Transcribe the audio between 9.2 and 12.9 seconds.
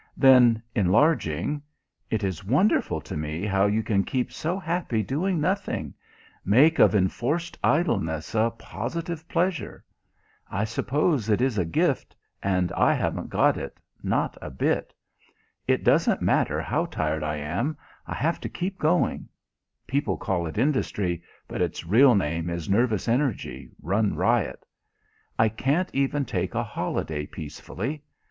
pleasure! I suppose it is a gift, and